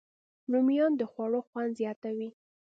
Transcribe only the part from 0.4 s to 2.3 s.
رومیان د خوړو خوند زیاتوي